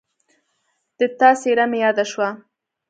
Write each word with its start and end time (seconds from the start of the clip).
د 0.97 1.01
تا 1.19 1.29
څېره 1.41 1.65
مې 1.71 1.77
یاده 1.83 2.05
شوه 2.11 2.29